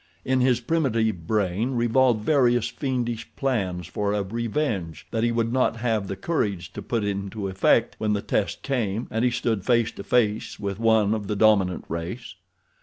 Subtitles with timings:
[0.25, 5.75] In his primitive brain revolved various fiendish plans for a revenge that he would not
[5.75, 9.91] have the courage to put into effect when the test came and he stood face
[9.91, 12.33] to face with one of the dominant race.